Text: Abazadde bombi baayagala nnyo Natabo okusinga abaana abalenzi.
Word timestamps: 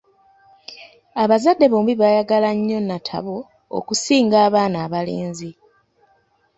Abazadde 1.23 1.65
bombi 1.71 1.93
baayagala 2.01 2.49
nnyo 2.57 2.79
Natabo 2.89 3.37
okusinga 3.77 4.37
abaana 4.47 4.77
abalenzi. 4.85 5.49